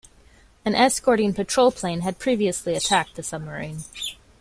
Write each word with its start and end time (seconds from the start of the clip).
An 0.65 0.73
escorting 0.73 1.31
patrol 1.31 1.71
plane 1.71 1.99
had 1.99 2.17
previously 2.17 2.73
attacked 2.73 3.13
the 3.17 3.21
submarine. 3.21 3.83